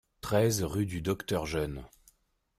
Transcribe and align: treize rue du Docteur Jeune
treize 0.19 0.63
rue 0.63 0.87
du 0.87 0.99
Docteur 0.99 1.45
Jeune 1.45 1.85